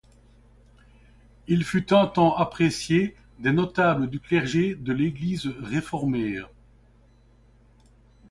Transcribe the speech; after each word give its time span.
Il 1.47 1.63
fut 1.63 1.93
un 1.93 2.07
temps 2.07 2.35
apprécié 2.35 3.15
des 3.37 3.51
notables 3.53 4.09
du 4.09 4.19
clergé 4.19 4.73
de 4.73 4.93
l'église 4.93 5.45
réformée. 5.59 6.41